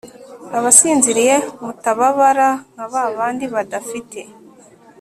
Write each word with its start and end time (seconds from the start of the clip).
abasinziriye 0.57 1.35
mutababara 1.63 2.49
nka 2.73 2.85
ba 2.91 3.03
bandi 3.17 3.45
badafite 3.53 4.19